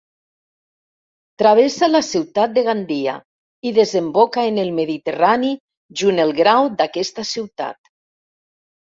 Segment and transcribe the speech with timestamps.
[1.41, 3.15] Travessa la ciutat de Gandia,
[3.67, 5.55] i desemboca en el Mediterrani
[6.03, 7.97] junt el Grau d'aquesta ciutat.